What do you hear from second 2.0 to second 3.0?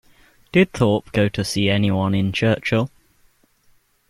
in Churchill.